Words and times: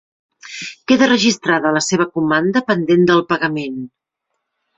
Queda 0.91 1.09
registrada 1.09 1.73
la 1.75 1.83
seva 1.89 2.07
comanda, 2.15 2.65
pendent 2.71 3.07
del 3.13 3.23
pagament. 3.35 3.79